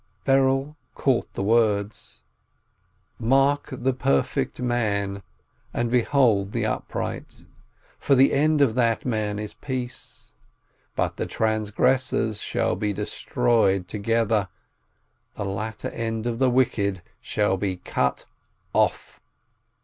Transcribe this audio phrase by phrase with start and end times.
[0.25, 2.23] Berel caught the words:
[3.19, 5.21] "Mark the perfect man,
[5.75, 7.45] and behold the upright:
[7.99, 10.33] For the end of that man is peace.
[10.95, 14.47] But the transgressors shall be destroyed together:
[15.35, 18.25] The latter end of the wicked shall be cut
[18.73, 19.21] off